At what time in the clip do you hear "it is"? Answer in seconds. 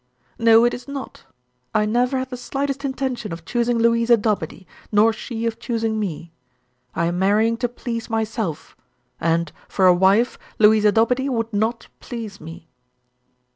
0.65-0.87